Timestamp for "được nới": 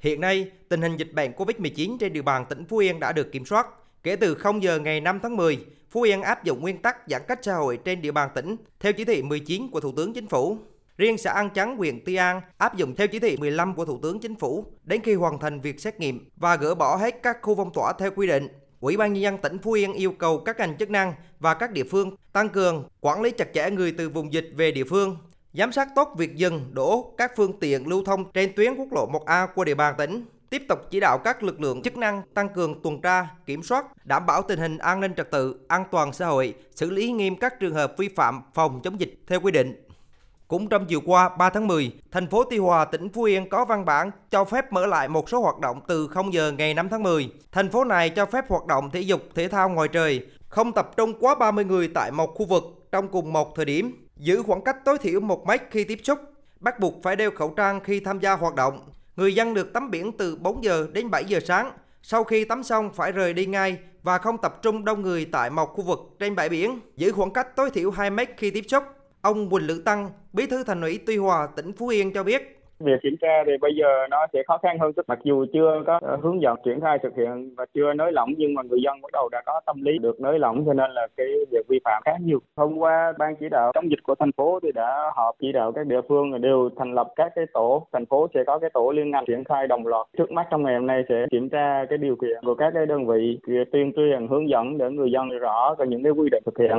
79.98-80.38